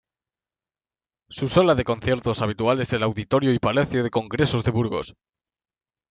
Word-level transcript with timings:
Su 1.29 1.47
sala 1.47 1.75
de 1.75 1.83
conciertos 1.83 2.41
habitual 2.41 2.81
es 2.81 2.91
el 2.93 3.03
Auditorio 3.03 3.53
y 3.53 3.59
Palacio 3.59 4.03
de 4.03 4.09
Congresos 4.09 4.63
de 4.63 4.71
Burgos. 4.71 5.13